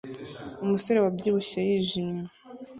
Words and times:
Umusore 0.63 0.97
wabyibushye 1.05 1.57
wijimye 1.67 2.23